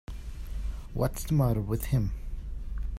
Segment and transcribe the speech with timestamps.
[0.95, 2.09] What's the matter with him.